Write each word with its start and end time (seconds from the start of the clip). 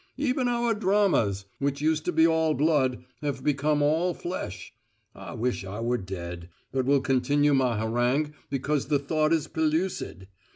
Even 0.17 0.47
our 0.47 0.73
dramas, 0.73 1.45
which 1.59 1.79
used 1.79 2.05
to 2.05 2.11
be 2.11 2.25
all 2.25 2.55
blood, 2.55 3.05
have 3.21 3.43
become 3.43 3.83
all 3.83 4.15
flesh. 4.15 4.73
I 5.13 5.33
wish 5.33 5.63
I 5.63 5.79
were 5.79 5.99
dead 5.99 6.49
but 6.71 6.87
will 6.87 7.01
continue 7.01 7.53
my 7.53 7.77
harangue 7.79 8.33
because 8.49 8.87
the 8.87 8.97
thought 8.97 9.31
is 9.31 9.47
pellucid. 9.47 10.27